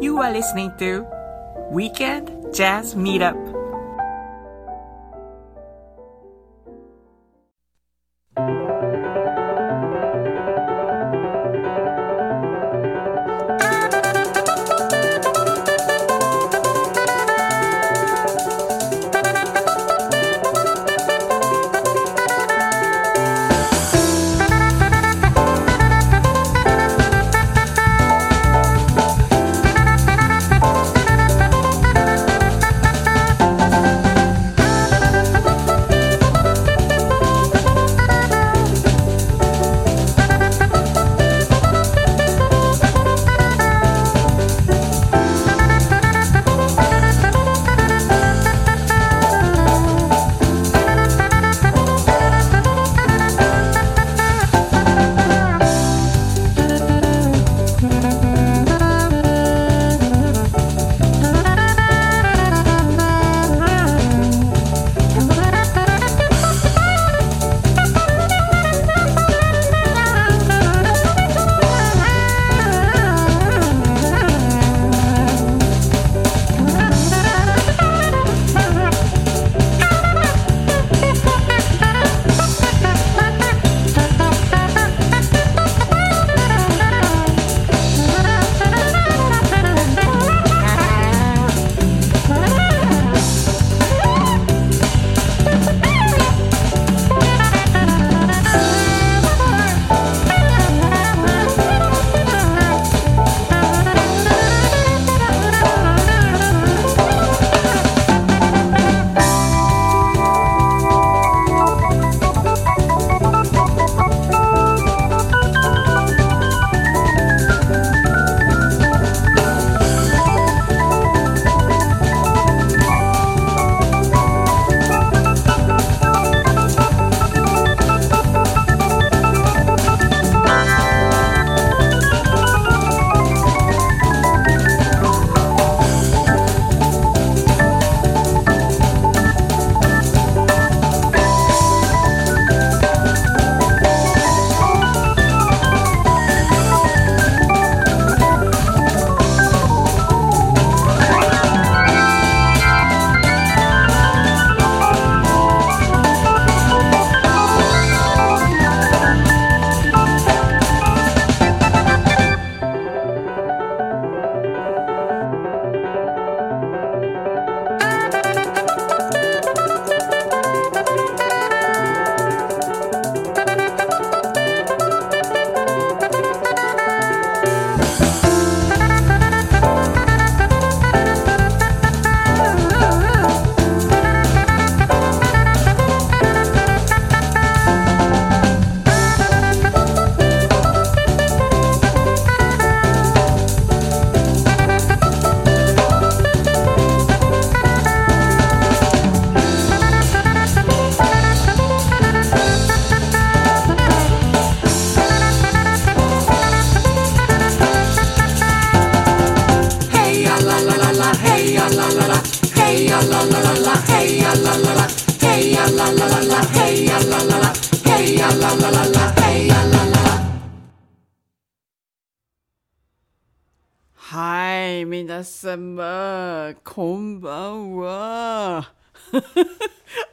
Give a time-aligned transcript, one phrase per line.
[0.00, 1.04] You are listening to
[1.70, 3.59] Weekend Jazz Meetup.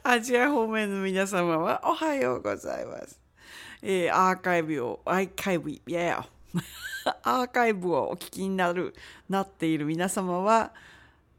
[0.09, 3.19] アジア方面の皆様はおはようございます。
[3.81, 6.25] えー、アーカイブを、アーカイブ、いや、
[7.23, 8.96] アーカイブをお聞きになる、
[9.28, 10.72] なっている皆様は、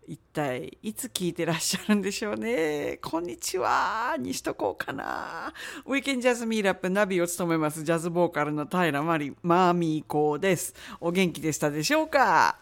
[0.07, 2.99] 一体いつ聞いてらっしゃるんでしょうね。
[3.01, 5.55] こんにちはにしとこうかな。
[5.87, 10.75] ウィーケンジャズミーラップナビを務めますジャズボーカルの平まりマーミーコーです。
[11.01, 12.59] お元気でしたでしょうか？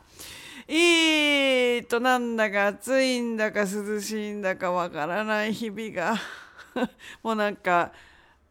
[0.69, 6.17] えーと、なんだか暑いんだか涼しいんだかわからない日々が。
[7.23, 7.93] もうなんか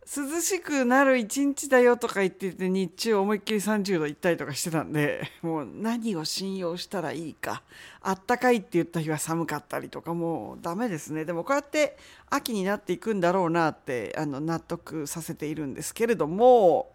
[0.05, 7.63] 涼しくなる一日だよとか言ってて日中思いっきり30度行ったりとかしてたんでもう何を信用したらいいか。
[8.01, 11.25] あったかいって言った日は寒かったりとかもうダメですね。
[11.25, 11.97] でもこうやって
[12.29, 16.93] 秋になっていくんだろうなってあの納得させているんですけれども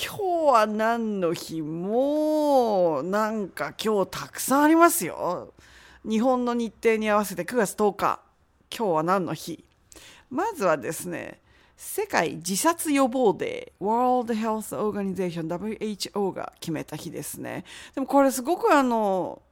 [0.00, 1.60] 今日は何の日？
[1.60, 5.52] もなんか今日たくさんありますよ。
[6.08, 8.20] 日本の日程に合わせて9月10日。
[8.70, 9.64] 今日は何の日？
[10.30, 11.40] まずはですね
[11.76, 13.84] 世界自殺予防デー。
[13.84, 17.64] World Health Organization WHO が決めた日ですね。
[17.96, 19.42] でもこれすごくあの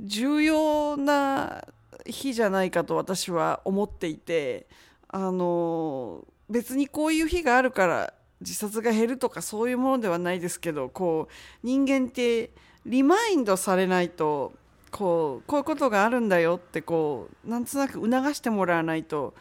[0.00, 1.68] 重要な
[2.06, 4.68] 日じゃないかと私は思っていて
[5.08, 12.50] あの別にこういう日があるから自殺が減るとかそういうものではないですけどこう人間って
[12.84, 14.52] リマインドされないと
[14.90, 19.34] こうこういうことがあるんだよってこうなんとなく促してもらわないと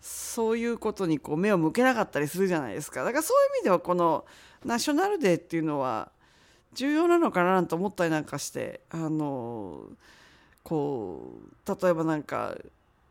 [0.00, 3.04] そういうことにこう目を向けなかったりするじゃないですか。
[3.04, 4.24] だからそういう意味ではこの
[4.64, 6.10] ナショナルデーっていうのは
[6.74, 9.84] 重要なのかなと思ったりなんかしてあの
[10.62, 12.56] こう例えばなんか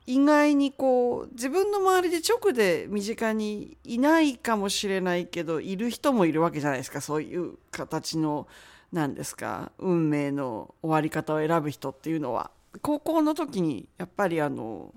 [0.08, 7.02] 意外にこう自分の周りで直で身近にいないかもしれないけどいる人もいるわけじゃないですか。
[7.02, 8.48] そういう形の
[8.92, 12.52] 何ですか運命の終わり方を選ぶ人っていうのは。
[12.82, 14.94] 高校の時にやっぱりあの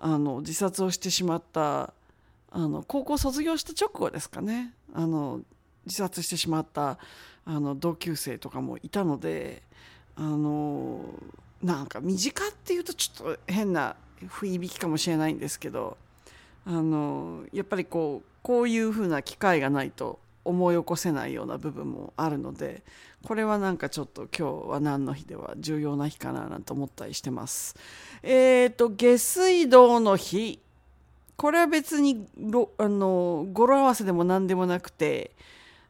[0.00, 1.92] あの自殺をしてしまった
[2.50, 4.72] あの高校卒業した直後ですかね。
[4.92, 5.40] あの
[5.84, 6.98] 自殺してしまった
[7.44, 9.62] あの同級生とかもいたので
[10.16, 11.04] あの
[11.62, 13.94] なんか身近っていうとちょっと変な
[14.26, 15.96] 不いびきかもしれないんですけど
[16.66, 22.82] あのやっぱりこうこういうふうな機会がないと思い起こせないような部分もあるので
[23.24, 27.74] これはなんかちょっと今日は何の日では重要な日かななんて思ったりしてます。
[28.22, 30.60] えっ、ー、と下水道の日
[31.36, 32.26] これは別に
[32.78, 35.32] あの語呂合わせでも何でもなくて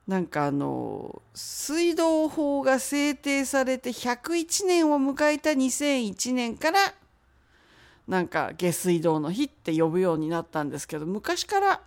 [0.09, 6.79] なんかあの水道法が制定されて101年を迎えた2001年から
[8.09, 11.81] なんか下水道の日って呼ぶようになったんですけど昔から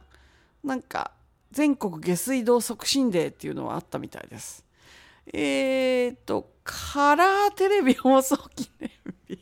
[0.63, 1.11] なんか
[1.51, 4.65] 全国下水道促進デーっていうのはあったみたいです。
[5.31, 8.89] えっ、とカラーテレビ放送記念
[9.27, 9.39] 日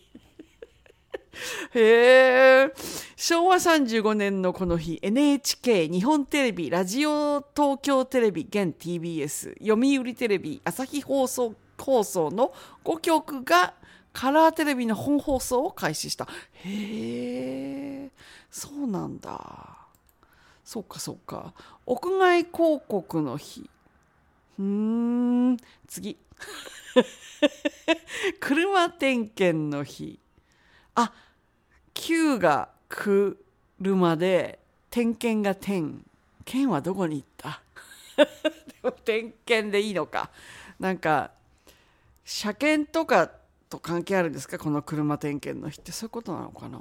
[1.73, 2.73] へえ
[3.15, 12.53] 昭和35年のこの日 NHK 日本テレビラジオ東京テレビ現 TBS 読売テレビ朝日放送放送の
[12.83, 13.73] 5局が
[14.19, 16.27] カラーテレビの本放送を開始した。
[16.63, 18.09] へえ
[18.49, 19.77] そうなんだ。
[20.65, 21.53] そうかそうか。
[21.85, 23.69] 屋外広告の日。
[24.57, 24.65] うー
[25.51, 25.57] ん。
[25.87, 26.17] 次。
[28.41, 30.19] 車点検の日。
[30.95, 31.13] あ
[31.93, 34.57] 9が車で
[34.89, 36.03] 点検が点。
[36.43, 37.61] 県はどこに行った？
[38.17, 38.25] で
[38.81, 40.31] も点検でいいのか。
[40.79, 41.29] なんか
[42.25, 43.29] 車検とか
[43.69, 44.57] と関係あるんですか？
[44.57, 46.79] この車点検の日ってそういうことなのかな？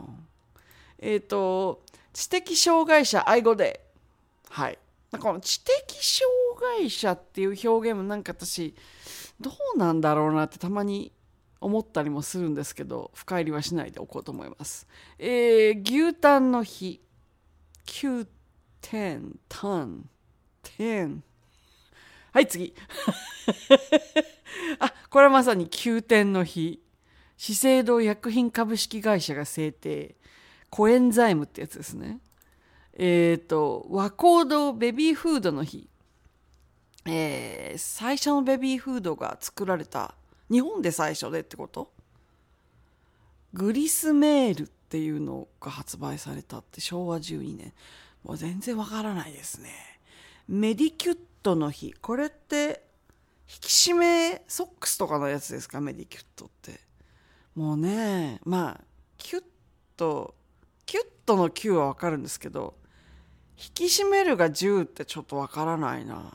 [0.99, 3.85] えっ、ー、と知的障害者愛語で
[4.51, 4.79] はい。
[5.11, 6.27] なんかこの知的障
[6.81, 8.75] 害者っていう表現もなんか私
[9.41, 11.13] どうなんだろうなってたまに
[11.61, 14.87] 思ったりもするんですけど深入りはしないでおこうと思います。
[15.19, 17.01] えー、牛タンの日。
[17.87, 18.27] 9
[18.81, 20.09] 点タン
[20.65, 21.21] 10
[22.33, 22.75] はい次。
[24.81, 26.83] あこれはまさに9点の日
[27.37, 30.17] 資生堂薬品株式会社が制定。
[30.71, 32.19] コエンザイムってやつですね。
[32.95, 35.89] えっ、ー、と和光堂ベビーフードの日
[37.09, 40.15] えー、最初のベビーフードが作られた。
[40.51, 41.93] 日本で最初でってこと？
[43.53, 47.73] グリスメールっていうのが発売されたって昭和12年。
[48.25, 49.71] もう全然わからないですね。
[50.49, 52.86] メディキュットの日これって
[53.47, 55.81] き締めソックスとかのやつですか？
[55.81, 56.81] メディキュットって。
[57.55, 58.85] もうねまあ
[59.17, 59.45] キュッ
[59.97, 60.35] と
[60.85, 62.75] キュッとの9はわかるんですけど
[63.57, 66.33] 引き締めるが10ってちょっとわからないな。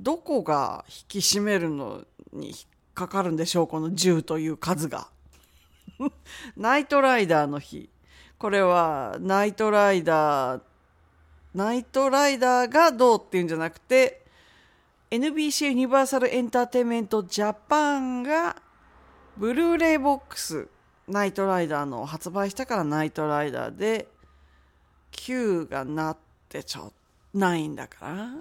[0.00, 2.56] どこが引き締めるのに引っ
[2.94, 3.66] かかるんでしょう？
[3.66, 5.08] この10という数が。
[6.56, 7.90] ナイトライダーの日。
[8.38, 10.62] これはナイトライダー
[11.54, 14.25] ナイトライダーがどうっていうんじゃなくて
[15.10, 18.56] NBC ユニバーサルエンターテインメントジャパンが
[19.36, 20.68] ブルーレイボックス
[21.06, 24.08] ナイトライダーの発売したからナイトライダーで
[25.12, 26.16] 9がなっ
[26.48, 26.92] てちょっ
[27.36, 28.34] ないんだから。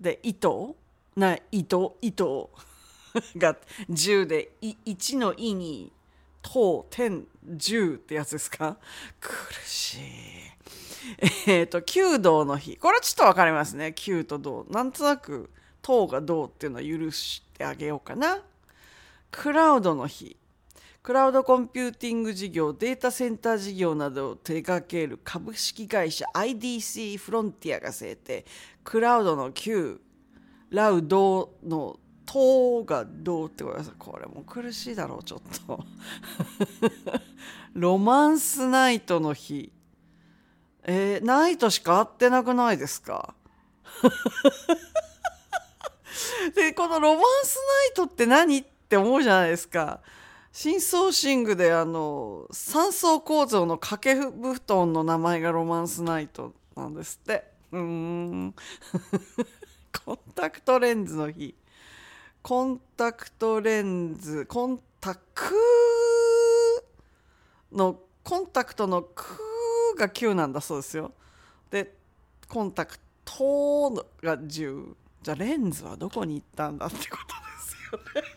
[0.00, 0.76] で糸。
[1.16, 2.50] な糸糸。
[3.36, 3.56] が
[3.90, 5.90] 10で1の「い」に
[6.42, 8.76] 「と」「点」「10」ってやつですか？
[9.20, 9.32] 苦
[9.64, 10.00] しい。
[11.46, 12.76] えっ、ー、と弓道の日。
[12.76, 13.94] これちょっと分かりますね。
[13.94, 14.66] 弓と道。
[14.68, 15.50] なんとなく
[15.86, 18.42] 「と」が「道」っていうのは許してあげようかな。
[19.30, 20.36] クラウドの日。
[21.04, 28.44] クラウドコンピューティング事業データセンター事業などを手掛ける株式会社 IDC フロンティアが制定。
[28.82, 30.00] クラウドの Q
[30.70, 33.92] ラウドのとがどうってことです。
[33.96, 35.84] これも苦しいだろうちょっと。
[37.74, 39.70] ロマンスナイトの日。
[40.82, 43.36] えー、ナイトしか会ってなくないですか？
[46.54, 50.00] でこのロマンスナイトって何って思うじゃないですか。
[50.52, 57.44] 深層寝具であの三層構造の掛け布団の名前がロマンスナイトなんですって。
[57.72, 58.54] うん。
[60.04, 61.54] コンタクトレンズの日。
[62.42, 65.54] コンタクトレンズコンタク
[67.72, 71.12] のコンタクトの「クー」が9なんだそうですよ。
[71.70, 71.92] で
[72.48, 73.90] コンタクト
[74.22, 74.94] が10
[75.26, 78.28] じゃあレンズはどこに行ったんだってことですよね。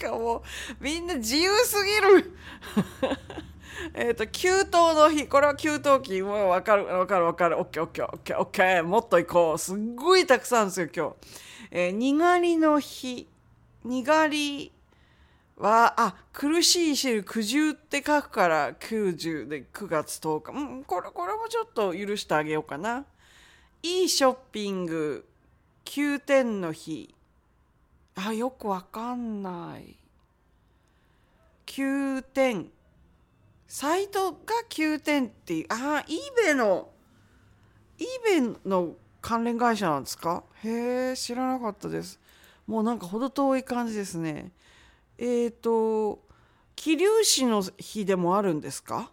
[0.00, 0.42] なんかもう
[0.80, 2.32] みんな自由すぎる。
[3.92, 5.28] えっと給湯の日。
[5.28, 6.86] これは給湯器もう分かる。
[6.86, 7.56] 分かる分かる。
[7.56, 9.58] OKOKOKOK もっと行こう。
[9.58, 11.16] すっごいたくさんですよ今日、
[11.72, 13.28] えー、にがりの日。
[13.84, 14.72] にがり
[15.58, 23.04] はあ苦しいし苦渋って書くから90で9月10日うんこれこれもちょっと許してあげようかな。
[23.82, 25.27] いいショッピング。
[25.88, 27.14] 9点の日。
[28.14, 29.96] あよくわかんない。
[31.64, 32.70] 9点
[33.66, 36.90] サイトが9点っていうあイーベの
[37.98, 40.44] イーベの関連会社なんですか？
[40.62, 42.20] へえ知らなかったです。
[42.66, 44.52] もうなんか程遠い感じですね。
[45.16, 46.22] えっ、ー、と
[46.76, 49.10] 桐生市の日でもあるんですか？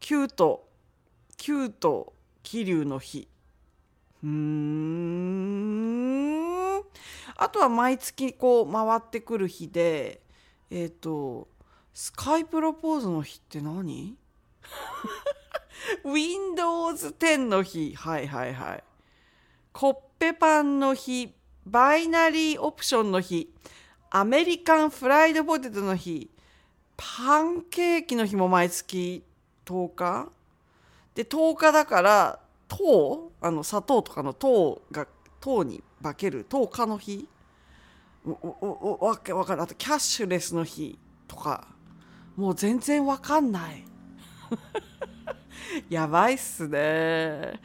[0.00, 0.66] 旧都。
[1.36, 3.28] 旧都桐生の日。
[4.24, 6.08] うん。
[7.36, 10.20] あとは毎月こう回ってくる日で
[10.70, 11.46] えっ、ー、と
[11.94, 14.16] スカイプロポーズの日って何
[16.04, 17.94] ?Windows 10の日。
[17.94, 18.84] はいはいはい。
[19.72, 21.34] コッペパンの日。
[21.66, 23.52] バイナリーオプションの日。
[24.10, 26.30] アメリカンフライドポテトの日。
[26.96, 29.22] パンケーキの日も毎月。
[29.66, 30.28] 10日？
[31.14, 35.06] で10日だから糖あの砂糖とかの糖が
[35.40, 37.28] 糖に化ける10日の日。
[38.24, 41.66] わけわかるあとキャッシュレスの日とか。
[42.36, 43.84] もう全然わかんない。
[45.90, 47.60] やばいっすね。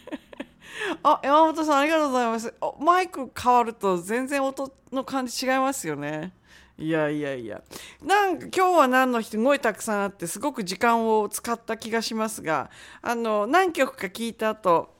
[1.02, 2.54] あ山本さんありがとうございます。
[2.80, 6.32] マイク変わると全然音の感じ違いますよね。
[6.78, 7.62] いやいやいや。
[8.02, 12.70] なんか今日は何の日すごいたくさんあってすごく時間を使った気がしますが
[13.02, 14.90] あの何曲か聞いた後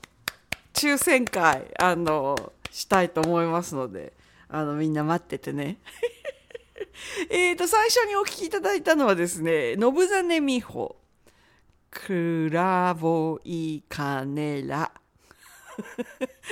[0.75, 4.12] 抽選会あのしたいと思いますので
[4.49, 5.79] あのみんな待っててね。
[7.31, 10.97] えと最初にお聴きいただいたのはですね信真美穂
[11.91, 14.93] 「クラボイカネラ」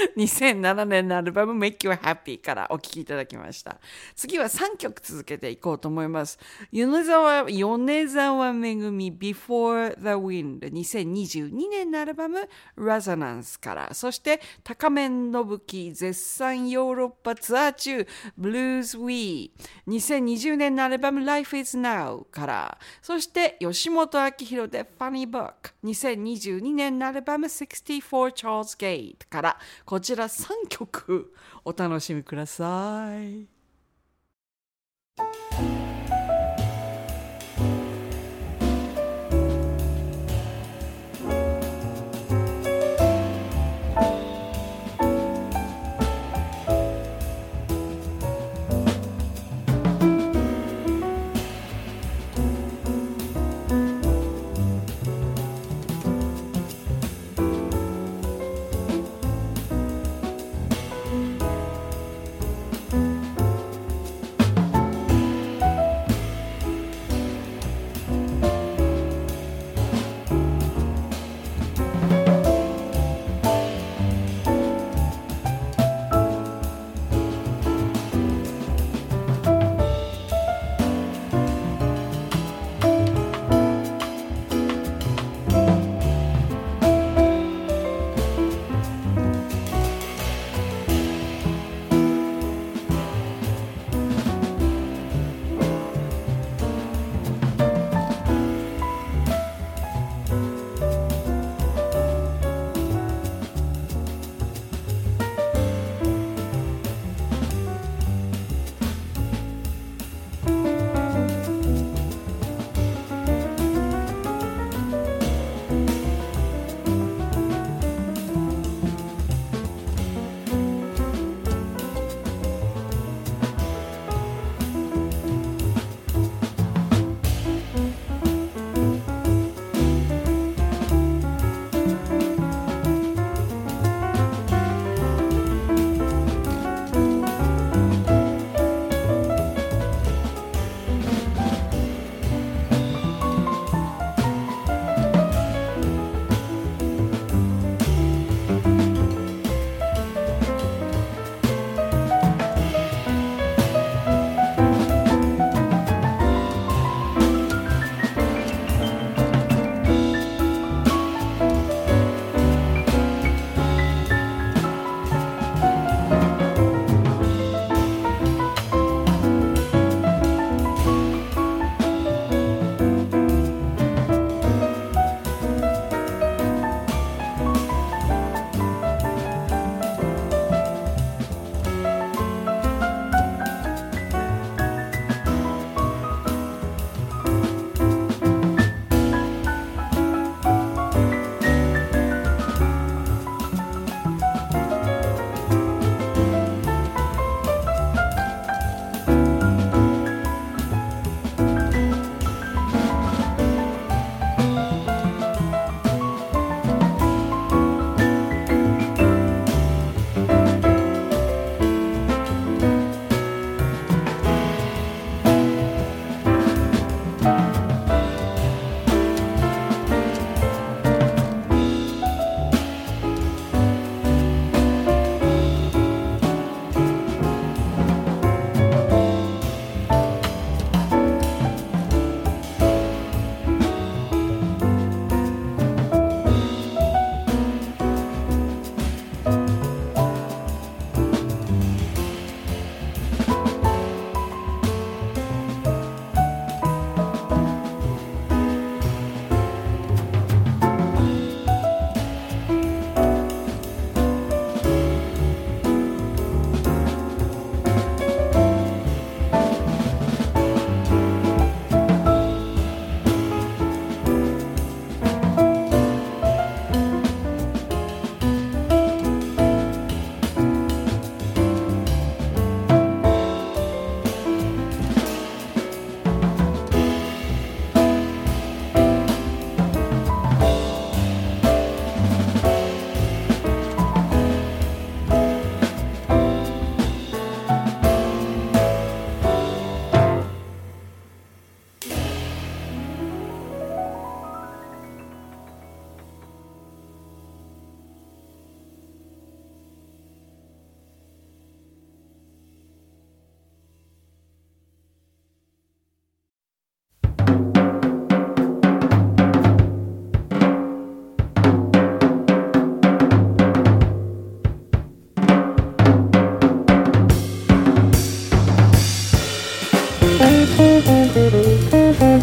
[0.16, 3.78] 2007年のアルバム Make You Happy からお聴きいただきました。
[4.14, 6.38] 次は3曲続けていこうと思います。
[6.72, 18.06] 米沢、米沢めぐみ Before the Wind 2022年のアルバム Resonance から、そして高面信樹絶賛ヨーロッパツアー中
[18.38, 19.52] Blues We
[19.88, 29.58] 2020年のアルバム Life is Now から、そして吉本明宏で Funny Book 2022年のアルバム64 Charles Gate から
[29.90, 33.59] こちら3曲お楽しみください。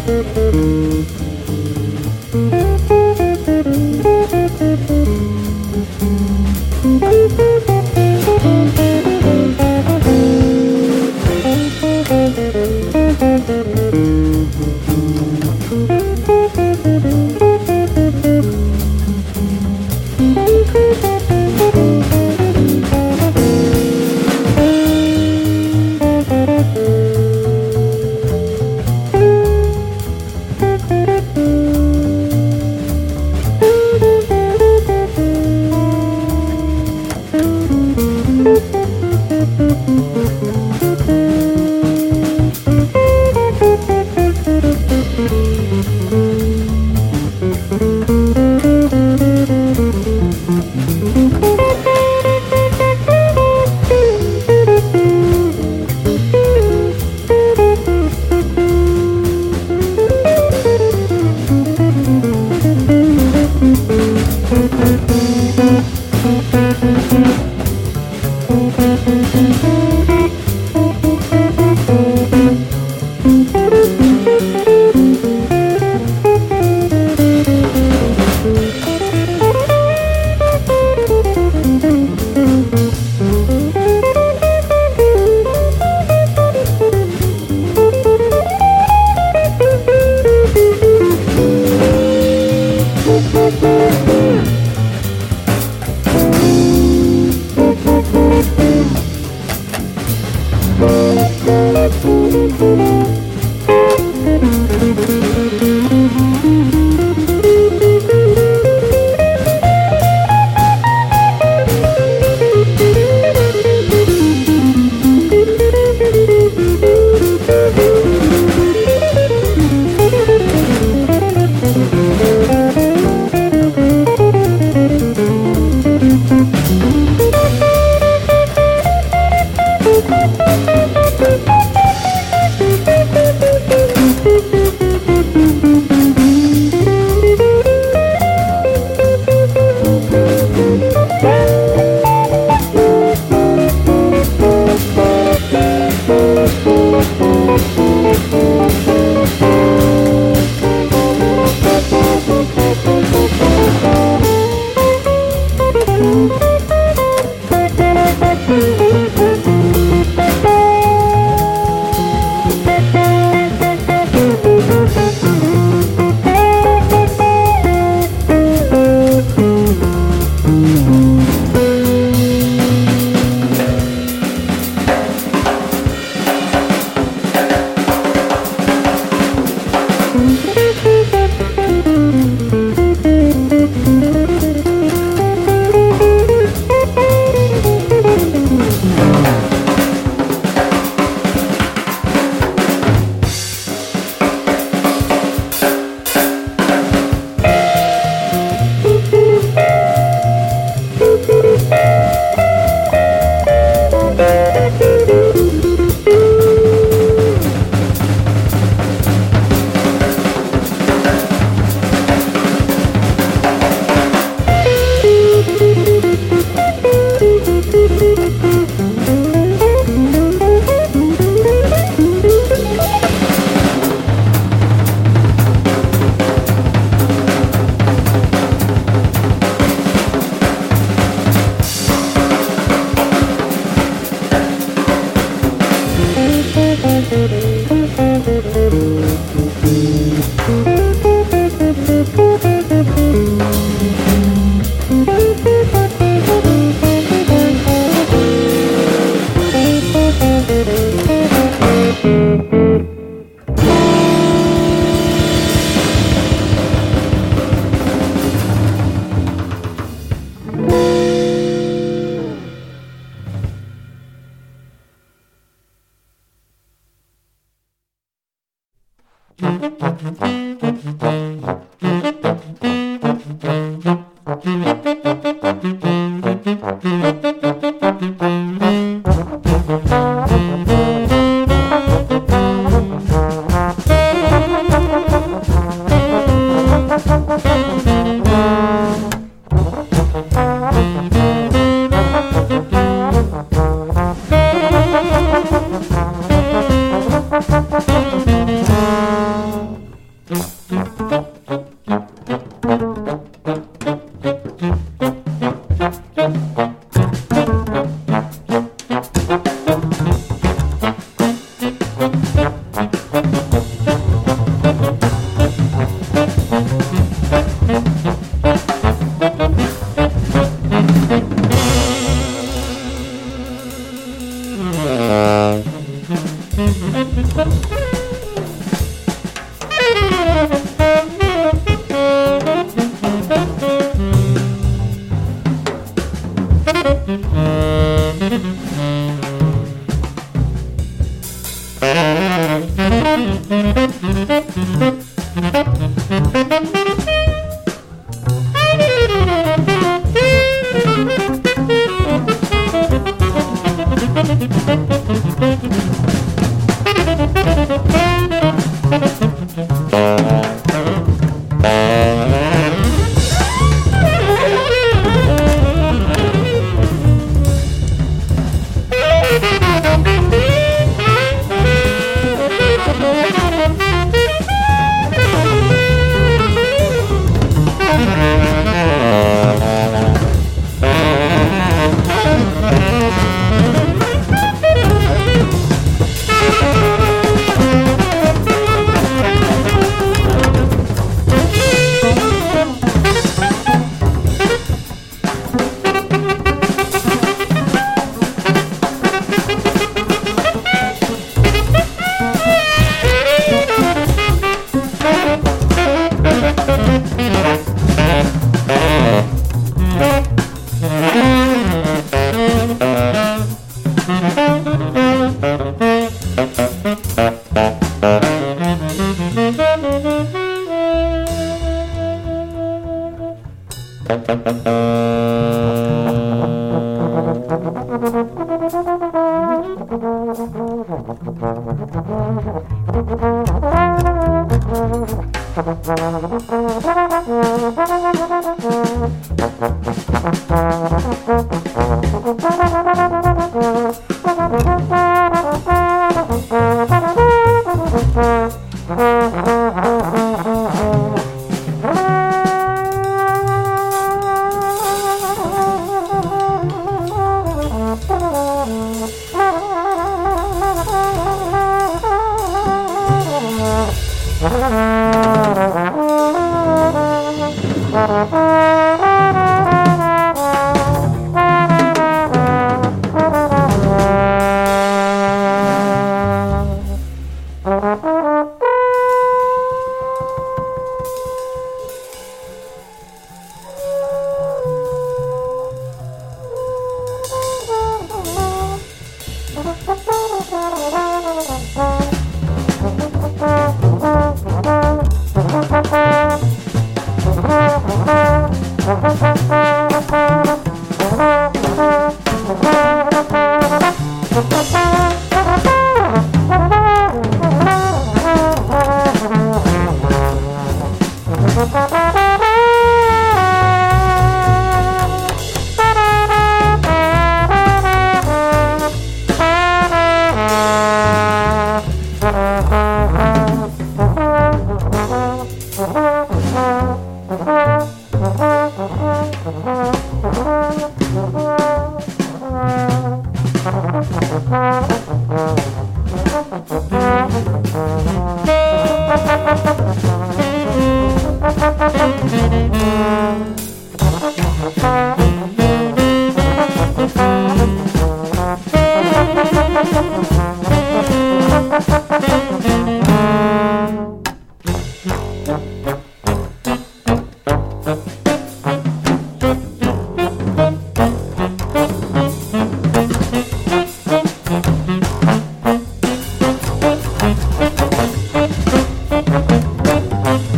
[0.08, 1.04] thank
[2.34, 2.67] you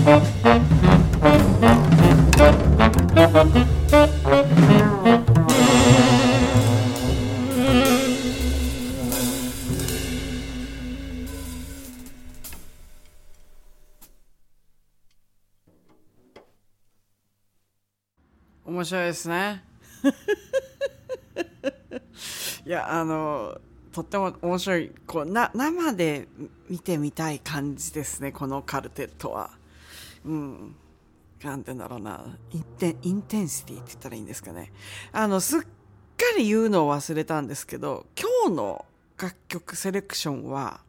[0.00, 0.06] 面
[18.84, 19.62] 白いですね。
[22.64, 23.60] いやあの
[23.92, 24.90] とっても面白い。
[25.06, 26.26] こうな生で
[26.70, 29.59] 見てみたい感じですねこのカルテットは。
[30.24, 30.76] うん
[31.42, 34.72] なんてんだろうな inte intensity って言ったらいいんですかね
[35.12, 35.66] あのすっか
[36.36, 38.84] り言うのを忘れたんですけど今日の
[39.20, 40.80] 楽曲セレクションは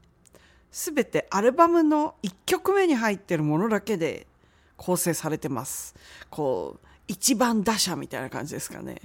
[0.71, 4.27] 全てアルバムの1曲目に入ってるものだけで
[4.75, 5.95] 構成されてます
[6.29, 9.01] こう一番打者みたいな感じですかね。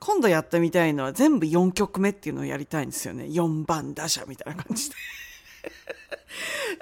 [0.00, 3.24] 今度やってみたいのは全部4曲目っていうのをやりたいんですよね。
[3.24, 4.96] 4番打者みたいな感じで。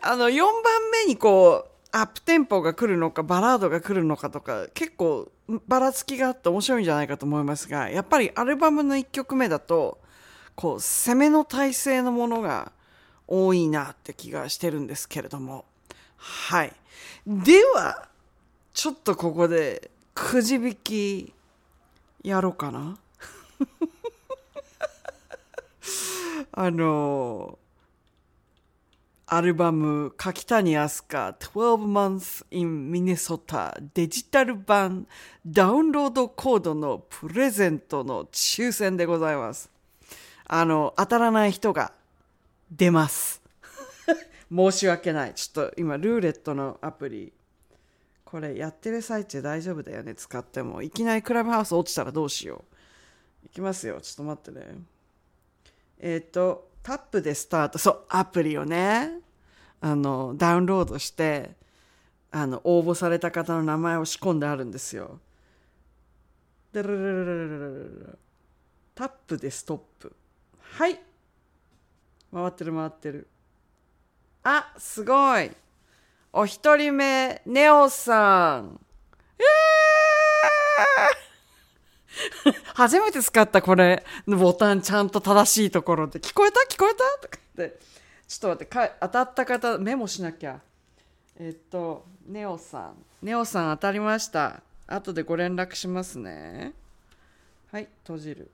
[0.02, 0.52] あの、4番
[0.92, 5.32] 目にこう、アップテンポが来るのか、バラードが来るのかとか、結構
[5.66, 9.98] ばらつきがあって面白いんじゃないかと思いますが、やっぱりアルバムの1曲目だと、
[10.54, 12.70] こう、攻めの体制のものが
[13.26, 15.64] 多いなって気がしてるんですけれども。
[16.18, 16.72] はい。
[17.26, 18.08] では、
[18.74, 21.32] ちょっとここでくじ引き
[22.22, 22.98] やろうかな
[26.52, 27.58] あの
[29.28, 35.08] アルバム柿谷飛鳥12 months in Minnesota デジタル版
[35.44, 39.68] ダウンロードコードのプレゼントの抽選でございます。
[40.44, 41.92] あの当たらない人が
[42.70, 43.42] 出ます。
[44.48, 45.34] 申し訳ない。
[45.34, 47.32] ちょっと今ルーレットのアプリ
[48.24, 50.14] これやってる最中大丈夫だよね。
[50.14, 50.82] 使っても。
[50.82, 52.64] いきなりクラブハウス落ちたらどうしよ
[53.42, 53.46] う。
[53.46, 54.00] いきますよ。
[54.00, 54.78] ちょっと待ってね。
[55.98, 57.78] えっ、ー、とタップでスタート。
[57.78, 59.18] そうアプリをね
[59.80, 61.56] あのダウンロードして
[62.30, 65.18] あの応募された方の名前を仕込んであるんですよ。
[66.72, 66.84] タッ
[69.26, 70.14] プでストップ。
[70.60, 71.00] はい。
[72.32, 73.26] 回ってる回ってる。
[74.44, 75.50] あすごい。
[76.32, 78.78] お一人目、ネオさん。
[79.38, 81.15] えー、
[82.74, 86.60] 初めて使ったこれのボタンちゃんと正しいところで聞こえた？
[86.68, 87.28] 聞こえた？
[87.28, 87.78] とか言って、
[88.26, 90.60] ちょっと待ってか、当たった方メモしなきゃ。
[91.38, 92.94] えっと、ネオさん。
[93.22, 94.62] ネオさん当たりました。
[94.86, 96.72] 後でご連絡しますね。
[97.72, 98.50] はい、閉じる。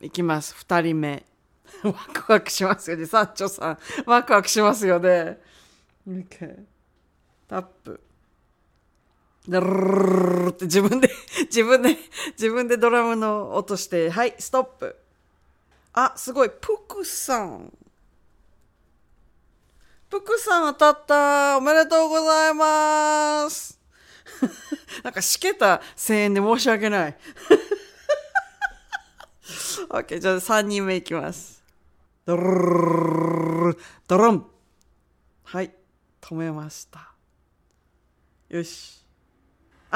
[0.00, 0.54] いきます。
[0.66, 1.24] 2人目。
[1.82, 3.78] ワクワクしますよね、サッチョさん。
[4.06, 5.40] ワクワクしますよね。
[6.08, 6.64] OK。
[7.48, 8.00] タップ。
[9.48, 11.10] ダルって自分で、
[11.46, 11.96] 自分で、
[12.32, 14.96] 自分でドラムの音して、はい、ストップ。
[15.92, 17.72] あ、すごい、プクさん。
[20.14, 23.80] プクさん当たったおめでとうございます
[25.02, 27.16] なんかしけた声援で申し訳ない
[29.90, 31.64] OK じゃあ3人目いきます
[32.24, 33.76] ドル
[34.06, 34.46] ドロン
[35.42, 35.72] はい
[36.20, 37.12] 止めました
[38.50, 39.03] よし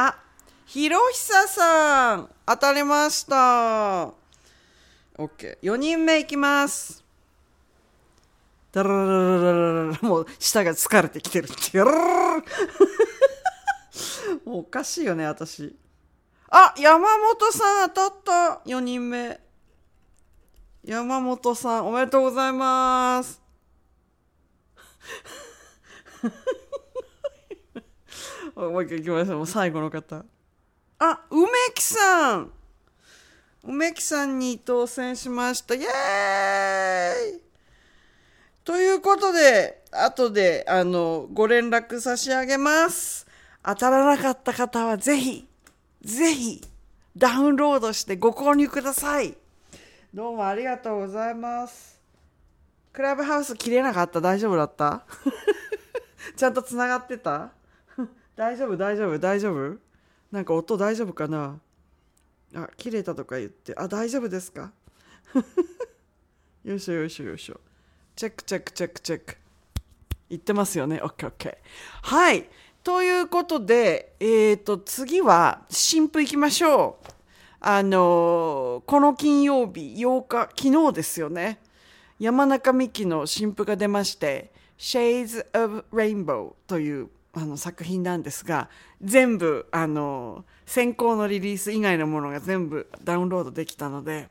[0.01, 0.17] あ
[0.65, 4.13] ひろひささん当たりました。
[5.17, 7.03] OK4 人目いきます。
[8.71, 11.49] ダララララララもう舌が疲れてきてる
[14.47, 15.77] もうおかしいよね私。
[16.49, 18.61] あ山本さん当たった。
[18.71, 19.41] 4人目。
[20.85, 23.43] 山本さんおめでとうございます。
[28.59, 29.37] もう一回いきましょう。
[29.39, 30.25] もう最後の方。
[30.99, 32.51] あ梅木さん。
[33.63, 35.75] 梅木さんに当選しました。
[35.75, 37.41] イエーイ。
[38.65, 43.27] ということで、後で、あの、ご連絡差し上げます。
[43.65, 45.47] 当たらなかった方はぜひ、
[46.03, 46.61] ぜひ、
[47.17, 49.37] ダウンロードしてご購入ください。
[50.13, 52.01] どうもありがとうございます。
[52.93, 54.21] クラブハウス切れなかった？
[54.21, 55.05] 大丈夫だった？
[56.37, 57.51] ちゃんとつながってた？
[58.39, 59.79] 大丈夫大丈夫大丈夫？
[60.31, 61.59] なんか音大丈夫かな？
[62.55, 63.75] あ、切れたとか言って。
[63.77, 64.71] あ、大丈夫ですか？
[66.63, 67.59] よいしょよいしょよいしょ。
[68.15, 69.37] チェックチェックチェックチェック。
[70.31, 71.57] 言ってますよね？OKOK。
[72.03, 72.49] はい。
[72.85, 77.07] ということで、えっ、ー、と、次は新婦行きましょう。
[77.59, 81.59] あのこの金曜日8日、昨日ですよね。
[82.21, 88.69] 山中美希の新譜が出まして、Shades of Rainbow というあの作品なんですが、
[89.03, 94.29] 全部、あの先行のリリース以外のものが全部ダウンロードできたので、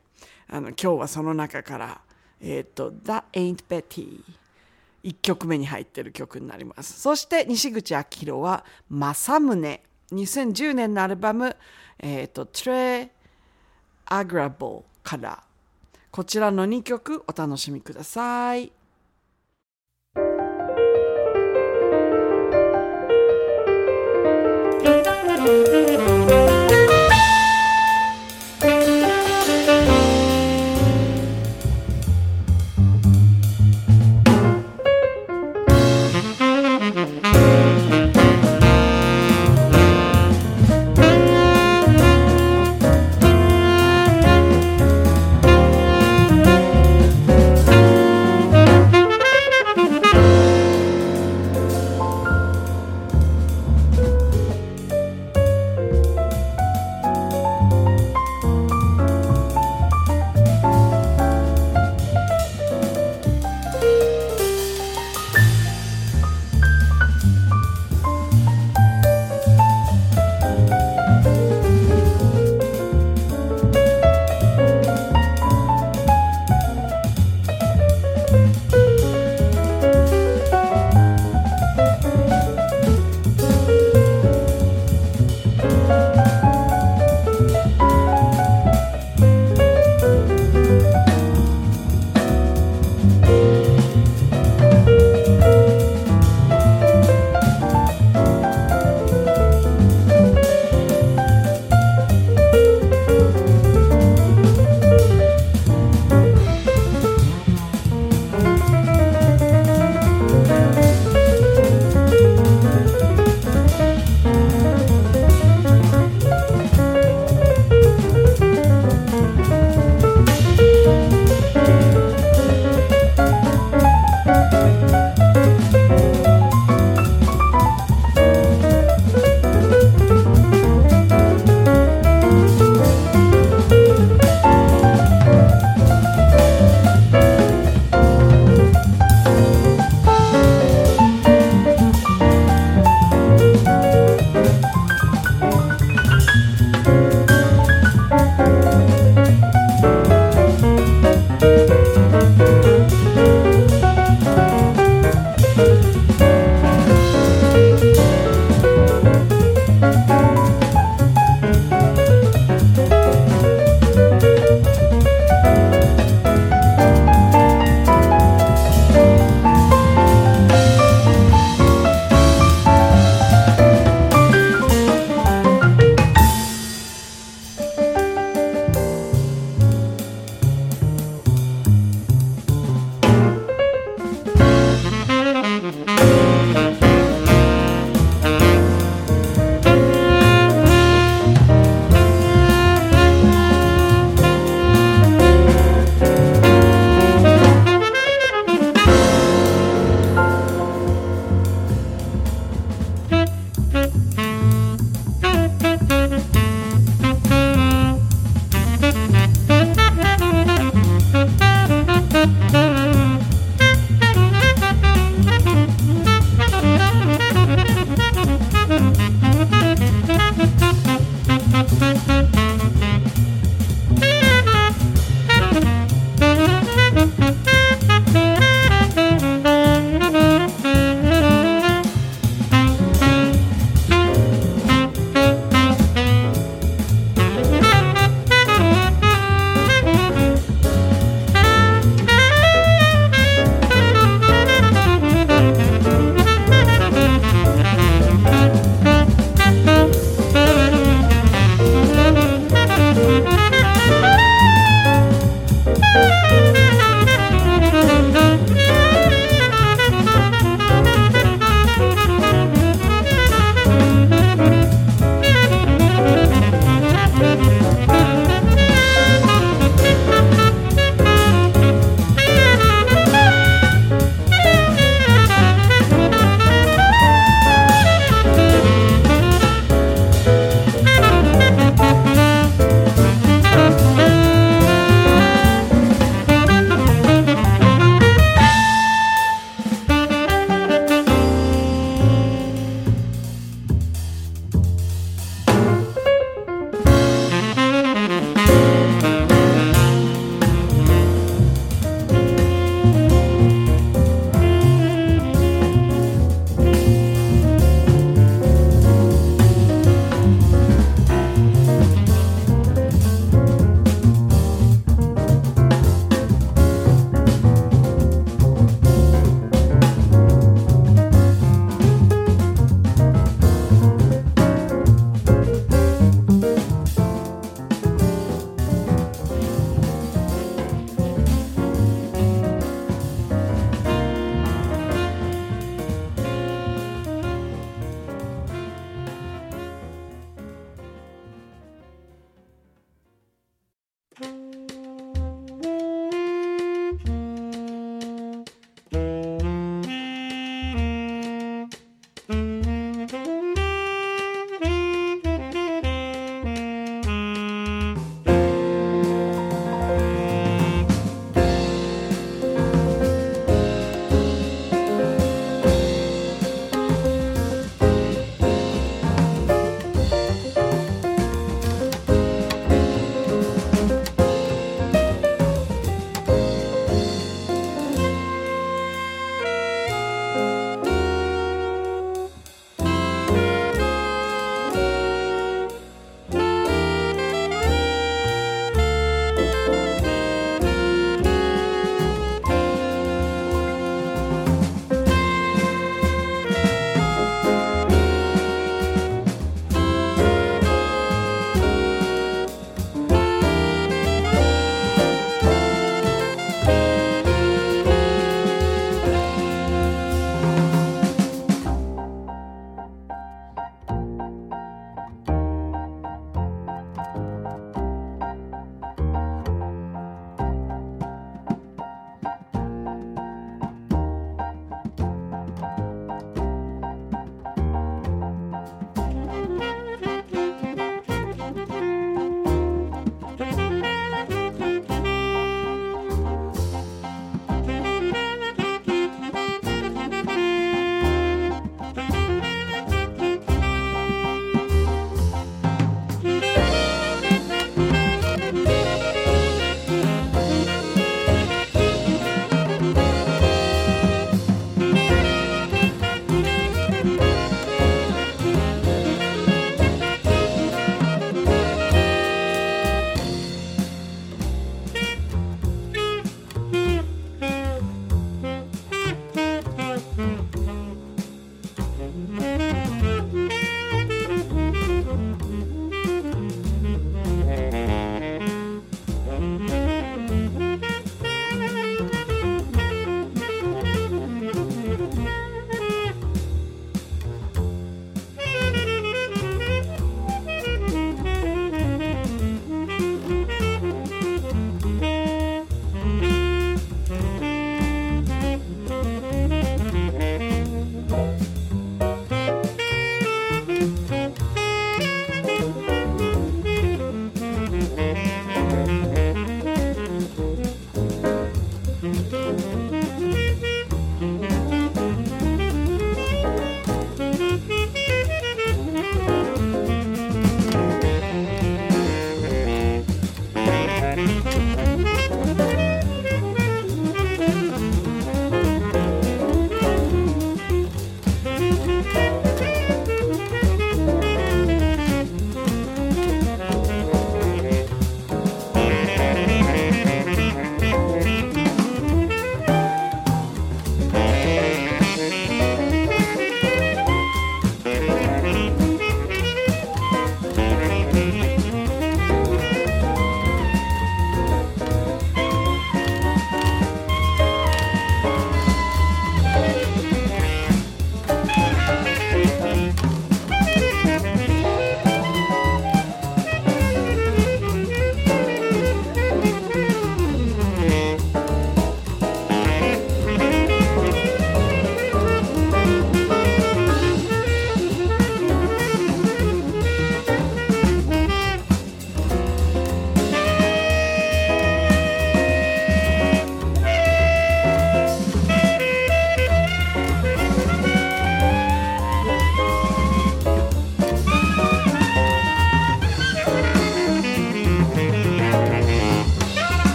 [0.50, 2.02] あの今日はその中から
[2.42, 4.24] え、ー、と「That Ain't Betty」
[5.04, 11.56] 1曲目に入ってる曲になりますそして西口明宏は「政宗」2010年のアルバム
[12.00, 13.10] 「えーと、Tre
[14.06, 15.44] Agrable」から
[16.12, 18.72] こちらの2曲お楽しみください。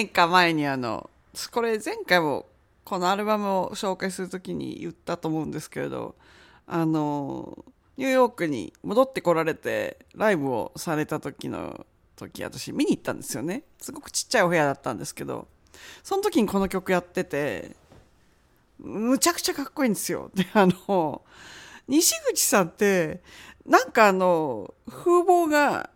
[0.00, 1.10] 年か前にあの、
[1.52, 2.46] これ前回も
[2.84, 6.14] このアルバムを紹介するときに言ったと思うんですけれど、
[6.66, 7.64] あの、
[7.96, 11.86] ニューヨークに戻ってこられてライブをされた時の
[12.16, 13.64] 時私見に行ったんですよね。
[13.78, 15.48] すごくちっちゃいお部屋だったんですけど、
[16.02, 17.76] その時にこの曲やってて、
[18.78, 20.30] むちゃくちゃかっこいいんですよ。
[20.34, 21.22] で、あの、
[21.88, 23.20] 西口さんって、
[23.66, 25.90] なんかあの、風貌が、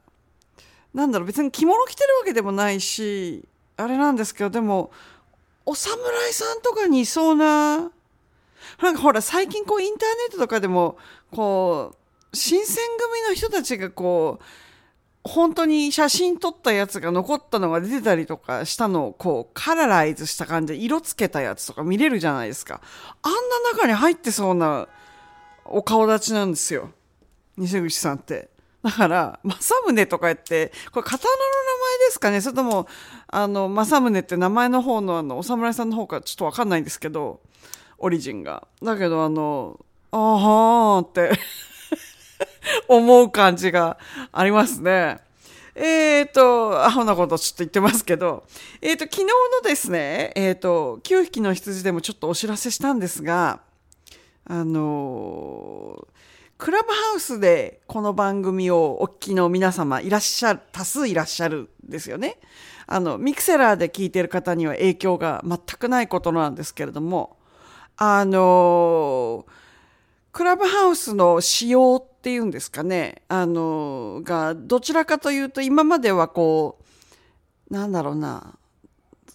[0.92, 4.90] なんだろう、別に着物着てるわけでもないし、あれなんですけど、でも、
[5.66, 7.90] お侍さんとかにいそうな、
[8.82, 10.96] なんかほら、最近こうインターネットとかでも、
[11.32, 11.92] こ
[12.32, 14.44] う、新選組の人たちがこう、
[15.24, 22.82] 本当に写真撮ったやつが残ったのが出てたりとかしたのをこうカラライズした感じで色つけたやつとか見れるじゃないですか。
[23.22, 23.38] あんな
[23.72, 24.86] 中に入ってそうな
[25.64, 26.90] お顔立ちなんですよ。
[27.56, 28.50] 西口さんって。
[28.84, 32.42] だから、正宗とか言って、これ刀の名前ですかね？
[32.42, 32.86] それとも、
[33.28, 37.40] あの、正宗って名前の方のあの、お侍さんの方かちょっとわかんないんですけど、
[37.96, 38.68] オリジンが。
[38.82, 39.80] だけどあの、
[40.10, 41.32] あはーって
[42.86, 43.96] 思う感じが
[44.30, 45.20] ありますね。
[45.74, 48.44] えっ、ー、と、アホなことちょっと言ってますけど、
[48.82, 49.32] えっ、ー、と、昨日の
[49.66, 53.60] ですね、えっ、ー、と、9匹の羊でもちょっとお知らせしたんですが、
[54.46, 56.06] あの
[56.56, 62.38] クラブハウスでこの番組をお聞きの皆様いらっしゃる、多数いらっしゃるんですよね。
[62.86, 67.38] あの、ミクセラーで聞いてる方には影響が全くないことなんですけれども、
[67.96, 69.46] あの
[70.32, 76.80] クラブハウスの仕様っていうんですかね、あの、が、どちらかというと、今まではこ
[77.70, 78.58] う、なんだろうな、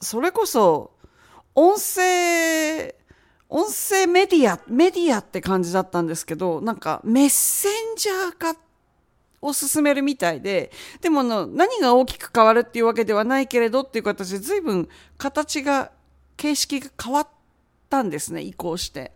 [0.01, 0.91] それこそ、
[1.55, 2.95] 音声、
[3.50, 8.56] 音声メディア、メディアって感じだったんですけど、なんかメッセンジャー化
[9.41, 10.72] を進めるみたいで、
[11.02, 14.88] でもの何が大きく変わるっていうわけではないけれどっていう形で随分
[15.18, 15.91] 形が、
[16.38, 17.28] 形式が変わっ
[17.89, 19.12] たんですね、移行して。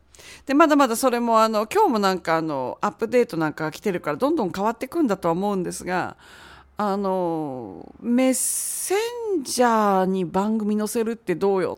[0.48, 6.18] で、まだまだそれもあの、今日もなんかあの、アップデートなんかが来てるからどんどん変わっていくんだとは思うんですが、
[6.76, 8.96] あの、メッセ
[9.38, 11.78] ンジャーに番組載せるってどうよ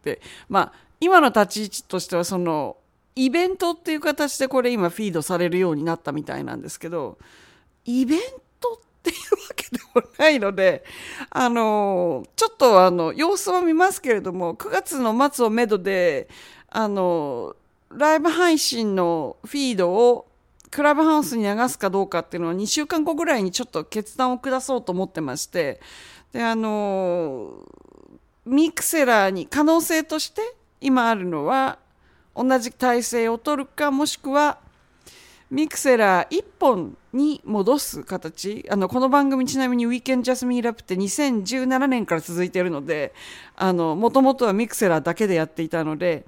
[0.00, 2.76] って、まあ、今の立ち位置としてはその、
[3.16, 7.18] イベントっていう形でこれ今フィードされるようになったみたいなんですけど、
[7.84, 8.20] イベン
[8.60, 9.20] トっていうわ
[9.56, 10.84] けでもないので、
[11.28, 16.28] あの、ちょっとあの、様子は見ますけれども、9月の末をめどで、
[16.70, 17.56] あの、
[17.90, 20.28] ライブ配信のフィードを
[20.70, 25.80] クラブハウスに流すかどうかっていうのは2週間後ぐらいにちょっと決断を下そうと思ってまして、
[26.32, 27.66] で、あの、
[28.46, 31.78] ミクセラーに可能性として今あるのは
[32.34, 34.58] 同じ体制を取るかもしくは
[35.50, 38.66] ミクセラー1本に戻す形。
[38.70, 43.12] あのこの番組ちなみに「ウィーケンジャスミンラップって2017年から続いているので
[43.58, 46.24] もともとはミクセラーだけでやっていたので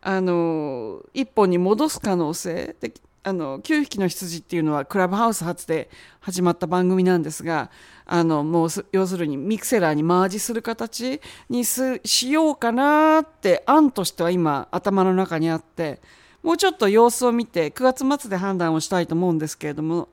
[0.00, 2.74] あの一本に戻す可能性。
[2.80, 2.92] で
[3.24, 5.88] あの9匹の羊っていうのはクラブハウス発で
[6.20, 7.70] 始まった番組なんですが
[8.04, 16.00] あのもう要するにミクセラーにマージする形にしようかなって案としては今頭の中にあって
[16.42, 20.08] もうちょっと様子を見て9月末で判断をしたいと思うんですけれども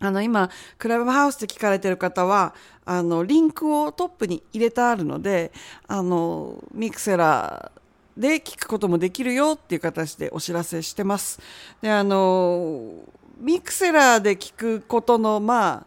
[0.00, 2.54] あの今クラブハウスで聞かれてる方は
[2.84, 5.52] あのリンクをトップに入れてあるので
[5.86, 7.79] あのミクセラー
[8.16, 11.40] で聞くこともできるよっていう形でお知らせしてます。
[11.80, 12.92] で、あの、
[13.38, 15.86] ミクセラーで聞くことの、ま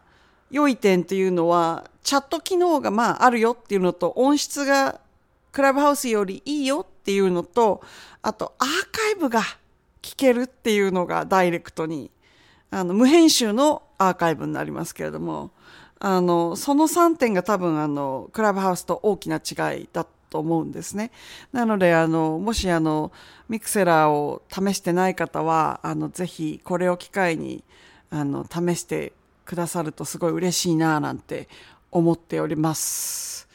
[0.50, 5.00] 良い点っていうのは、チャット機能がまああるよっていうのと、音質が
[5.52, 7.82] クラブハウスよりいいよっていうのと、
[8.22, 9.42] あとアーカイブが
[10.02, 12.10] 聞けるっていうのがダイレクトに、
[12.70, 15.50] あの、無編集のアーカイブになりますけれども、
[15.98, 21.12] あの、その3点が多分あの、クラブハウスと大きな違いだと思うんですね。
[21.52, 23.12] なので、あの、もしあの、
[23.48, 27.62] ミクセラーを試してない方は、あの、ぜひこれを機会に、
[28.10, 29.12] あの、試して
[29.44, 31.48] くださるとすごい嬉しいななんて
[31.92, 33.48] 思っております。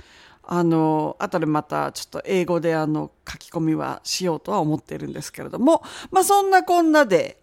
[0.43, 7.41] あの、後でまたちょっと英語であの、書き込みはしようとは思っているんですけれども、まあそんなこんなで、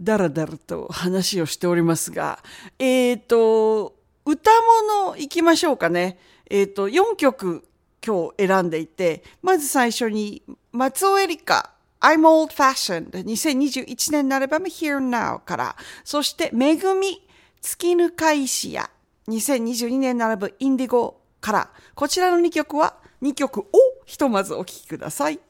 [0.00, 2.38] だらだらと話をしておりますが、
[2.78, 4.50] えっ、ー、と、歌
[4.88, 6.18] 物行きましょうかね。
[6.48, 7.66] えっ、ー、と、4曲
[8.06, 17.26] 今日選んでいて、まず最初に松尾エリカ、I'm Old Fashioned 2021年のアルバム Here Now から、そしてめぐみ、
[17.60, 18.88] 月ぬか石や
[19.26, 23.66] 2022年のアルバム Indigo から、こちらの2曲は2曲を
[24.04, 25.40] ひとまずお聴きください。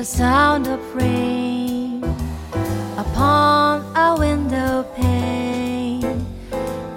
[0.00, 2.02] the sound of rain
[2.96, 6.26] upon a window pane,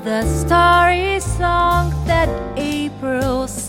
[0.05, 3.62] the starry song that April sang.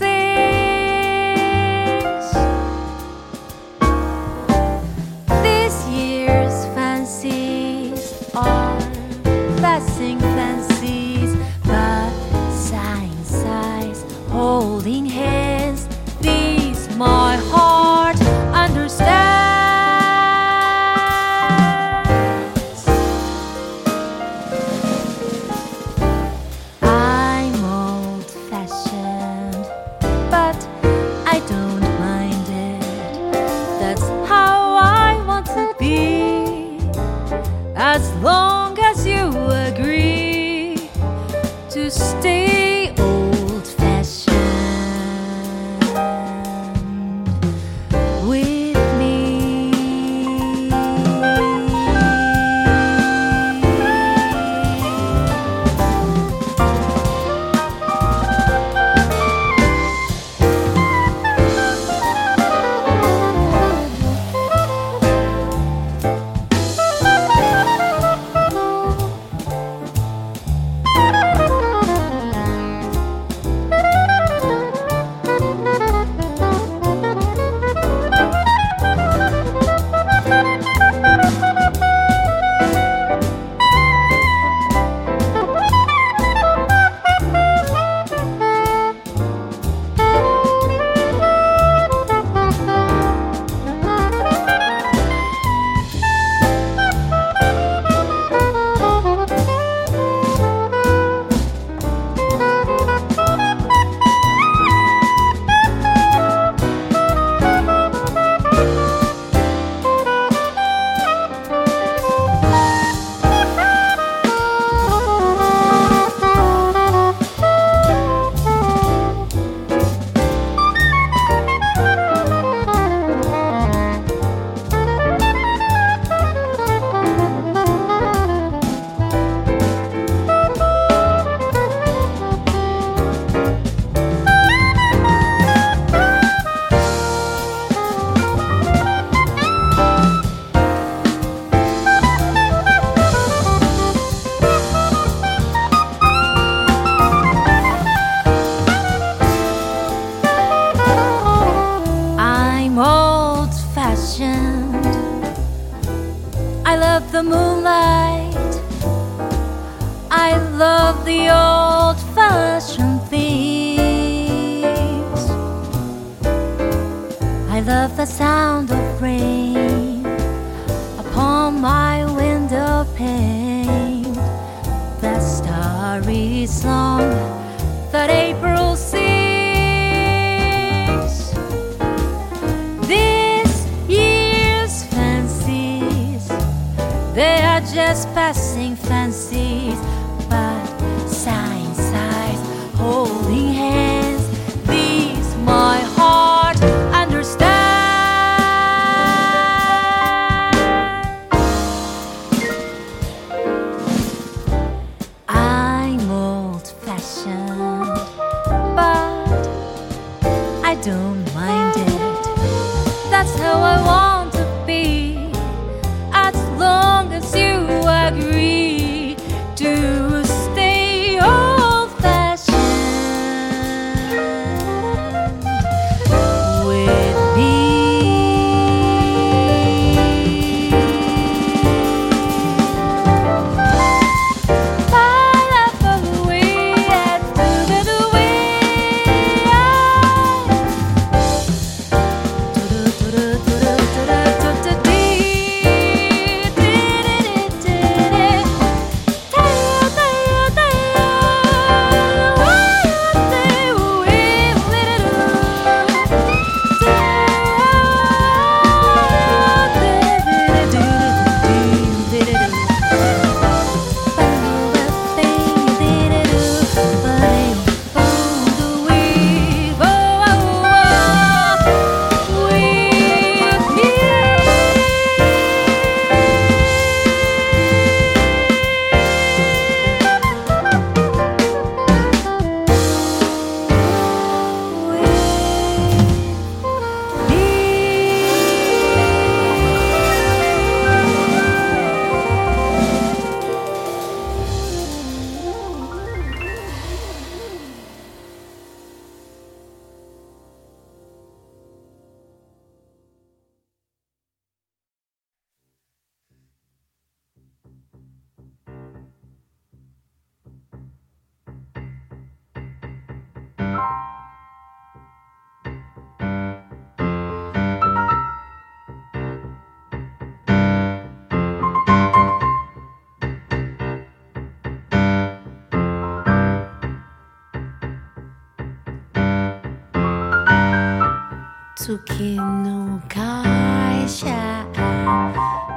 [331.87, 334.65] 月の会社。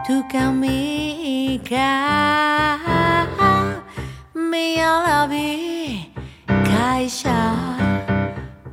[0.06, 2.78] とかみが
[4.34, 6.10] みやらび
[6.64, 7.28] 会社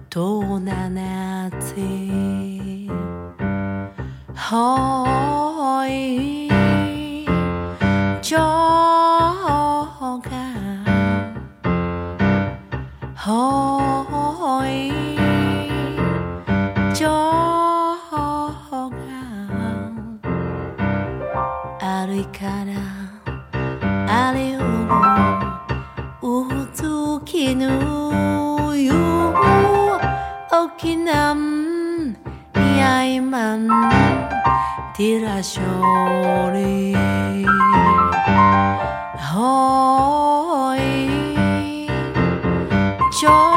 [0.09, 1.57] とななって
[4.33, 6.47] ほい。
[8.21, 10.31] ちょが。
[13.13, 14.05] ほ
[27.25, 29.33] きぬよ
[30.53, 32.15] おきなん
[32.55, 33.67] やいまん
[34.95, 36.95] てらしょり
[39.17, 41.89] ほい。
[43.11, 43.55] ちょ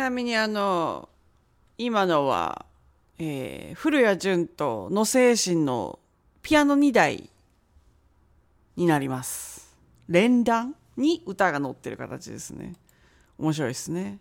[0.00, 1.08] なみにあの
[1.76, 2.64] 今のは、
[3.18, 5.98] えー古谷淳と野精神の
[6.42, 7.30] ピアノ2台
[8.76, 9.76] になります。
[10.08, 12.74] 連弾に歌が載ってる形ですね。
[13.38, 14.18] 面白いですね。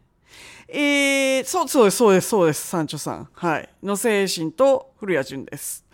[0.68, 3.30] えー、そうそうですそうですそうですサンチョさん。
[3.32, 3.70] はい。
[3.82, 5.86] 野精神と古谷淳です。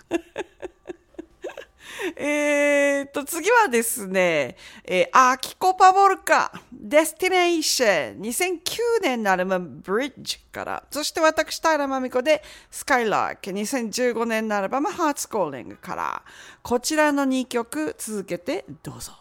[2.16, 16.24] えーっと、次はですね、えー、アキコパボルカ、デスティネーション、2009年のアルバム、ブリッジから、そして私、平真美子で、スカイラーク、2015年のアルバム、ハーツコーリングから、
[16.62, 19.14] こちらの2曲続けてどうぞ。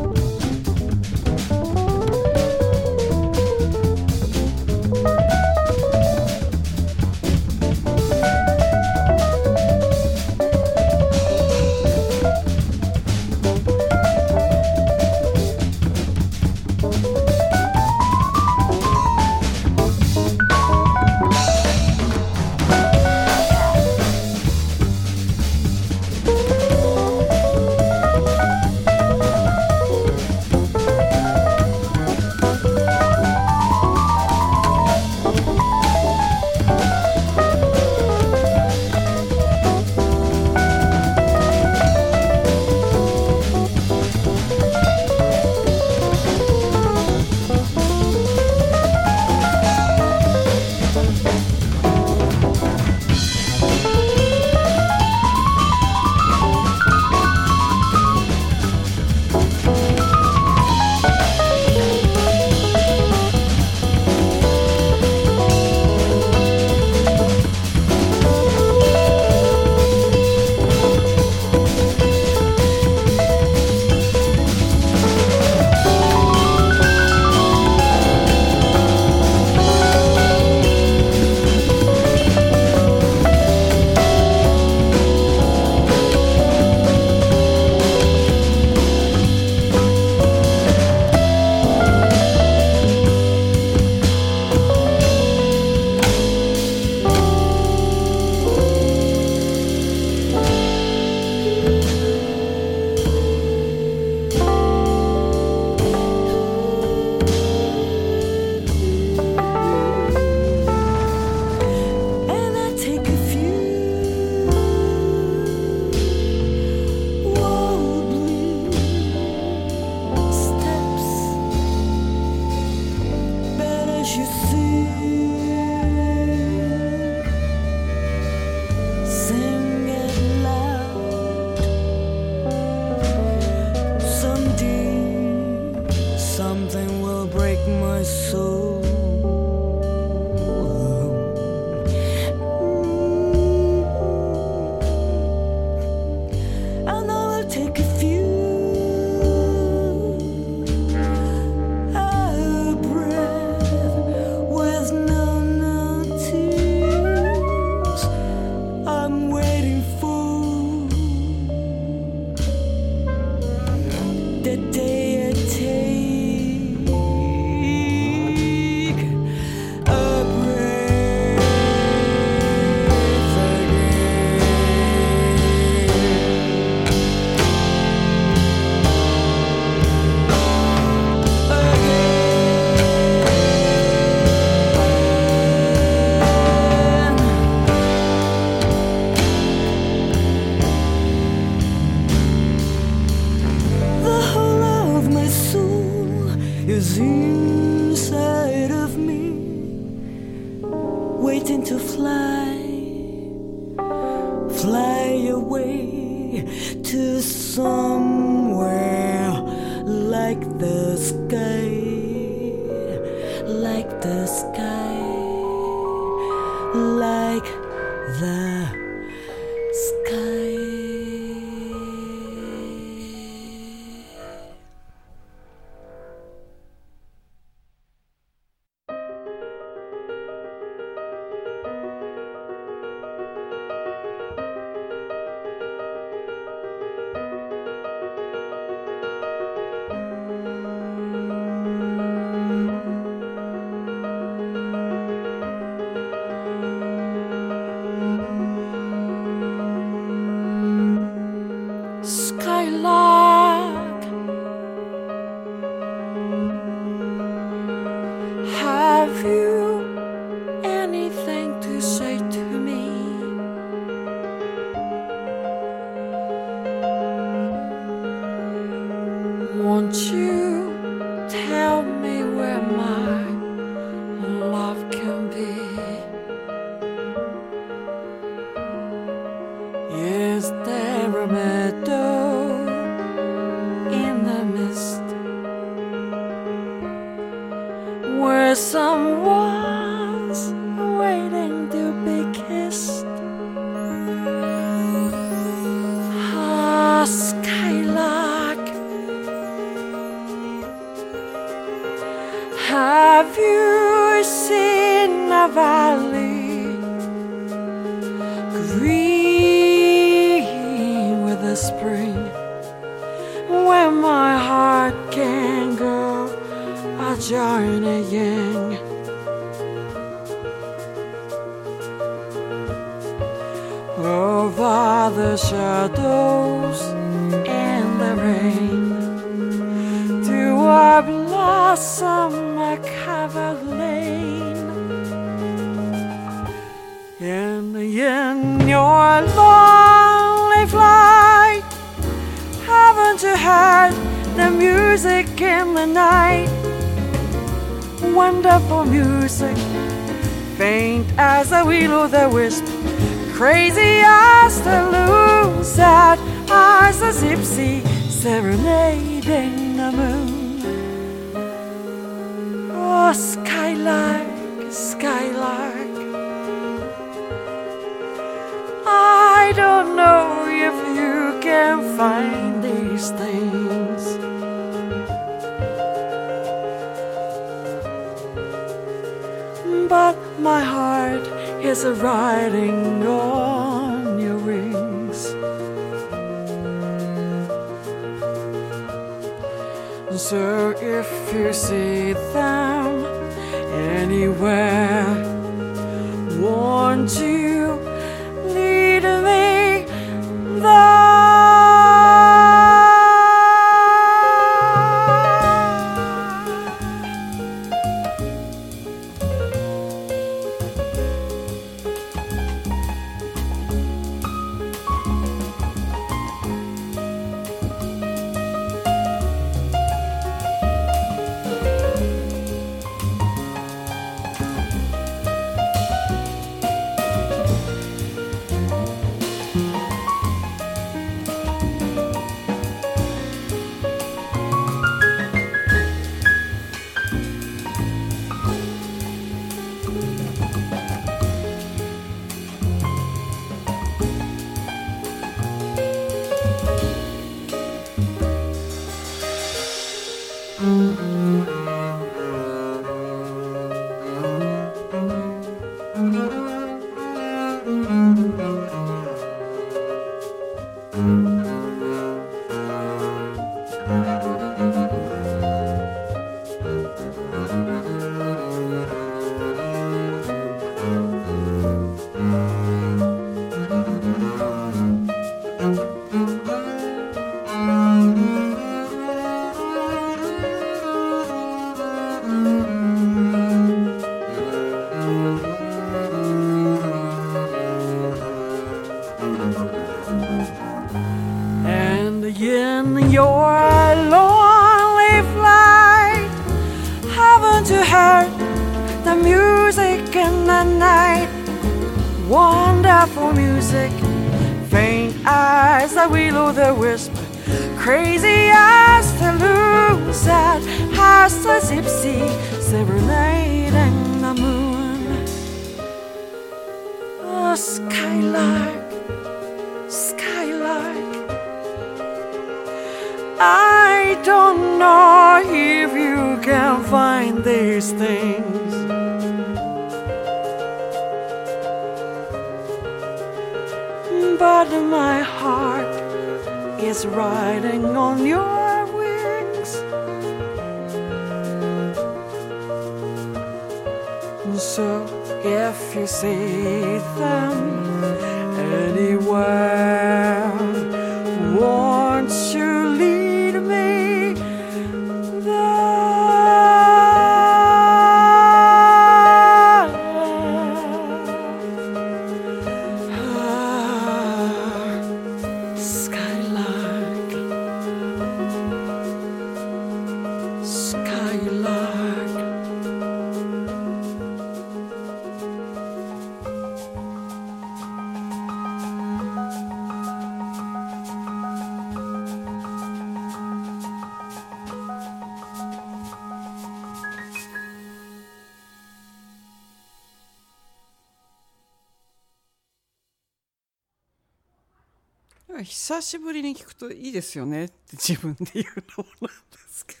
[596.08, 598.66] しぶりに聞くといいですよね」って自分で言う
[598.96, 600.00] のもなんですけど。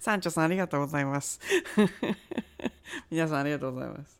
[0.00, 1.40] サンチョさんありがとうございます。
[3.10, 4.18] 皆さんありがとうございます。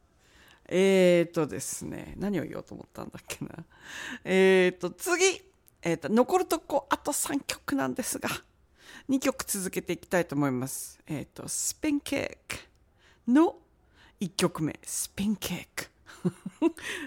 [0.67, 2.15] えーとですね。
[2.17, 3.65] 何を言おうと思ったんだっけな。
[4.25, 5.43] えーと次、
[5.83, 8.29] えーと残るとこあと3曲なんですが。
[9.09, 10.99] 2曲続けていきたいと思います。
[11.07, 12.61] えーとスピンケーク。
[13.29, 13.57] の
[14.21, 14.79] 1曲目。
[14.83, 15.91] スピンケーク。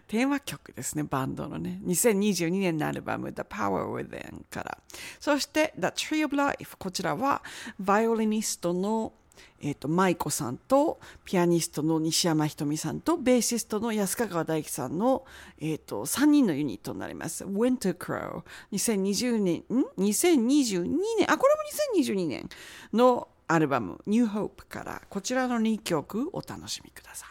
[0.07, 1.79] テーマ曲ですね、バンドのね。
[1.85, 4.77] 2022年のアルバム The Power Within から。
[5.19, 6.77] そして The Tree of Life。
[6.77, 7.41] こちらは
[7.79, 9.13] バイオリニストの、
[9.61, 15.25] えー、と舞子さんとピアニストの西山ひとみさんとベーシストの安川大樹さんの、
[15.59, 17.45] えー、と3人のユニットになります。
[17.45, 18.43] Winter Crow。
[18.71, 20.83] 2020年、ん ?2022
[21.19, 22.49] 年、あ、これも2022年
[22.93, 27.29] のアルバム New Hope からこちらの2曲お楽しみください。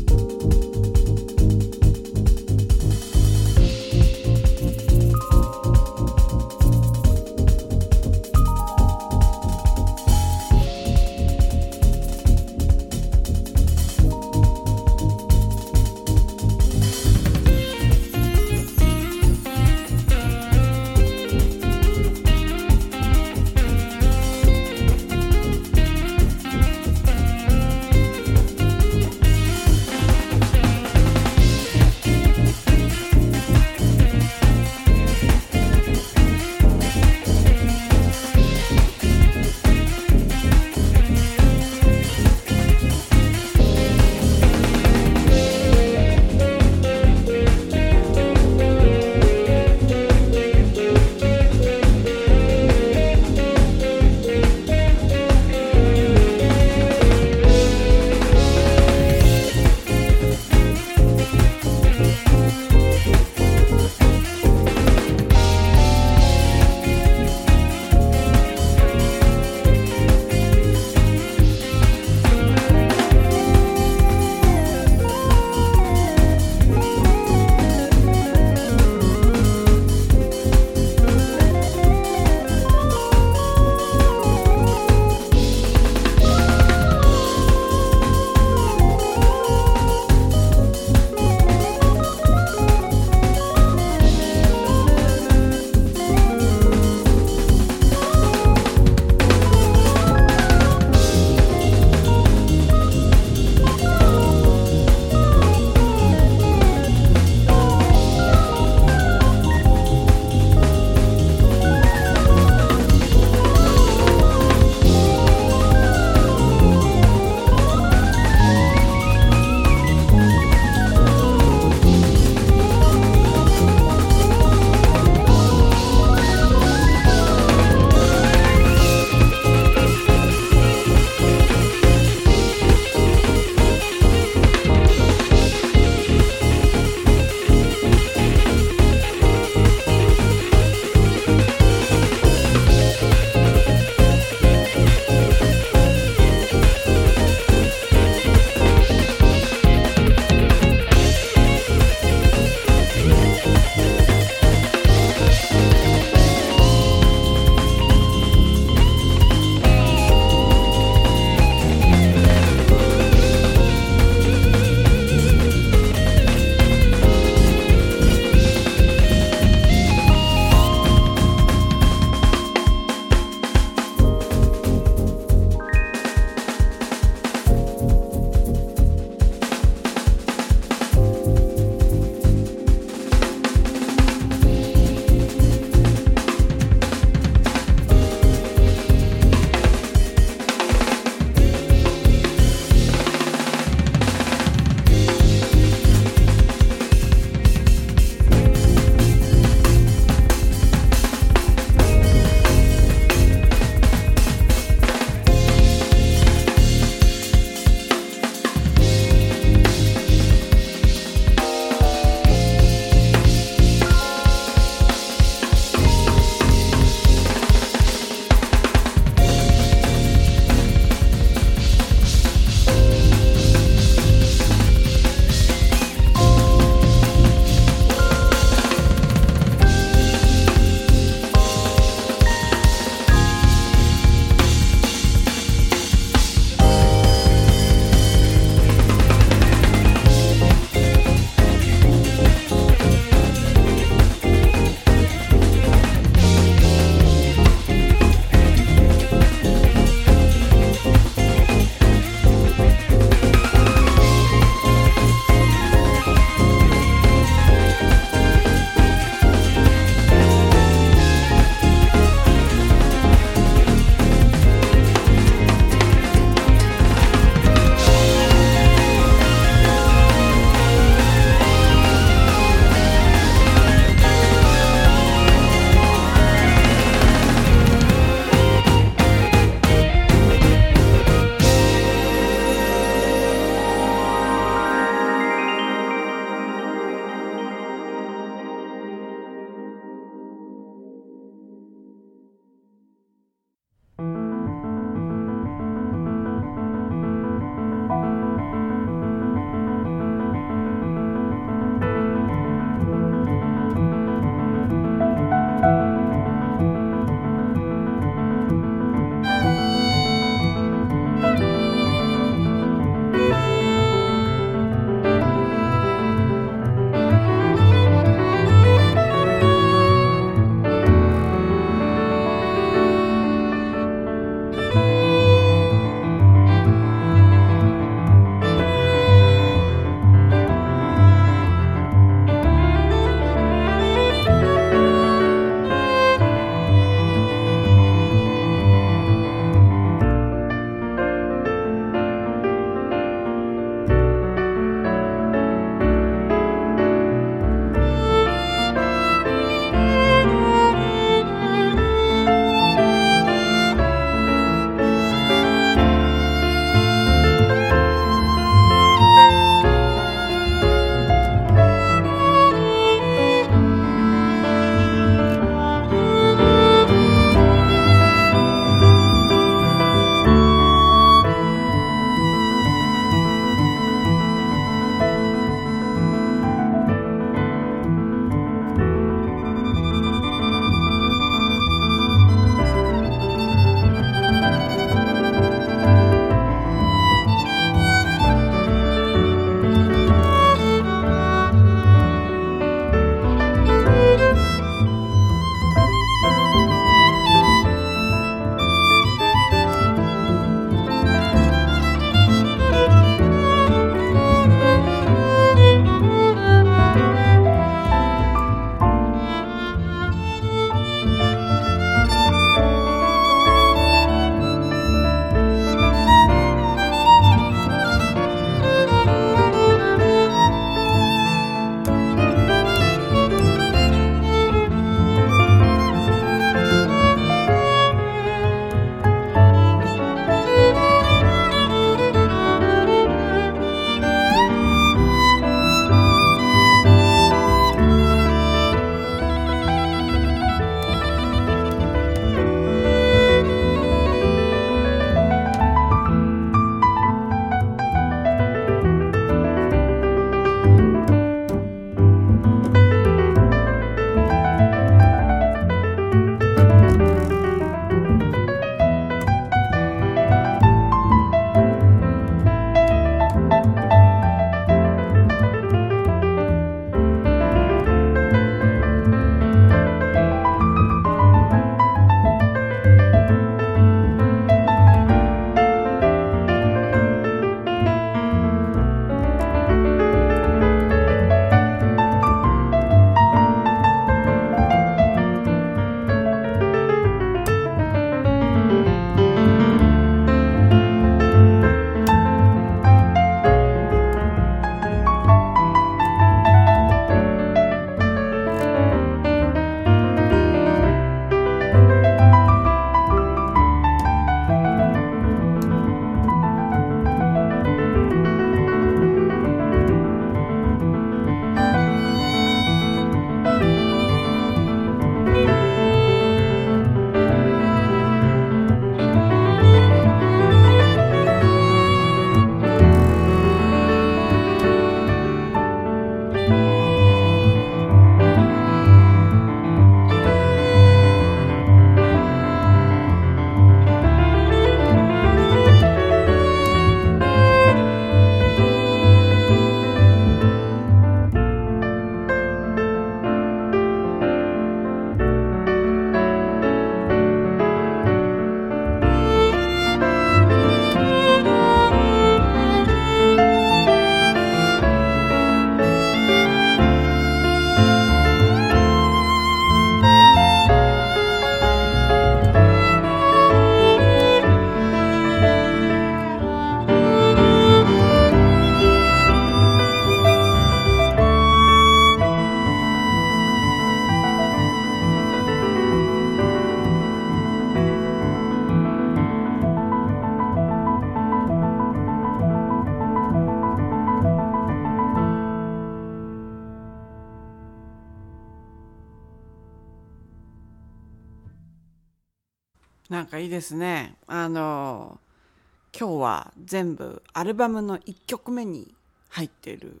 [596.00, 598.94] 今日は全部アルバムの1曲目に
[599.28, 600.00] 入っている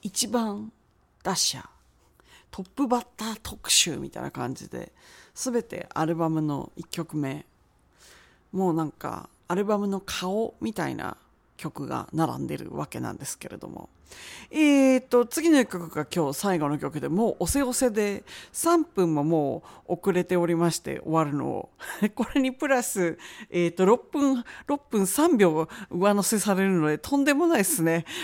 [0.00, 0.70] 一番
[1.24, 1.68] 打者、
[2.52, 4.92] トップバッター特集みたいな感じで、
[5.34, 7.44] 全てアルバムの1曲目、
[8.52, 11.16] もうなんかアルバムの顔みたいな
[11.56, 13.88] 曲が並んでるわけなんですけれども。
[14.54, 18.22] えーと、次の曲が今日最後の曲でもうおせおせで
[18.52, 21.70] 3分ももう遅れておりまして終わるのを。
[22.14, 23.18] これにプラス、
[23.48, 28.04] えーと、6分、6分3秒上乗せされるのでとんでもないですね。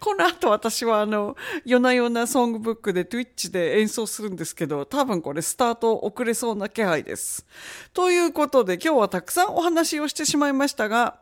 [0.00, 7.46] この後私はあの、夜な夜なソングブックで Twitch で演奏するんですけど、多分これスタート遅れそうな気配です。
[7.94, 11.20] ということで今日はたくさんお話をしてしまいましたが、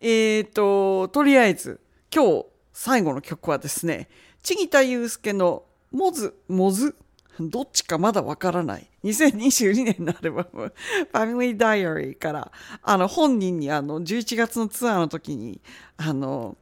[0.00, 1.80] えっ、ー、と、とりあえず
[2.14, 4.08] 今日最後の曲はですね、
[4.44, 6.94] 千木田祐介のモズ、モズ、
[7.40, 8.86] どっちかまだわからない。
[9.02, 10.72] 2022年のアルバム、
[11.12, 12.52] Family Diary から、
[12.84, 15.60] あの、本人にあの、11月のツアーの時に、
[15.96, 16.56] あの、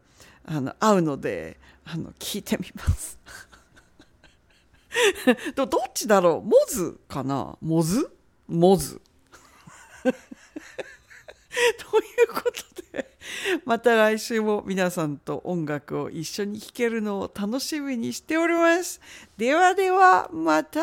[0.46, 3.18] あの、会うので、あの、聞いてみます。
[5.54, 6.48] どっちだろう？
[6.48, 7.58] モズかな？
[7.60, 8.10] モズ？
[8.48, 9.02] モズ。
[11.78, 12.52] ということ
[12.92, 13.10] で、
[13.64, 19.00] また来週も皆さんと音楽を一緒に聴けるのを楽しみにしております。
[19.36, 20.82] ではでは、また。